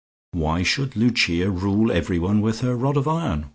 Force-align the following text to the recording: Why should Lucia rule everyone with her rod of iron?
Why 0.31 0.63
should 0.63 0.95
Lucia 0.95 1.51
rule 1.51 1.91
everyone 1.91 2.41
with 2.41 2.61
her 2.61 2.75
rod 2.75 2.97
of 2.97 3.07
iron? 3.07 3.45